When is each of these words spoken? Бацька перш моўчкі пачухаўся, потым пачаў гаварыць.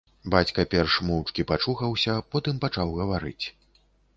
Бацька 0.35 0.63
перш 0.71 0.95
моўчкі 1.09 1.45
пачухаўся, 1.53 2.17
потым 2.33 2.55
пачаў 2.65 2.87
гаварыць. 3.03 3.45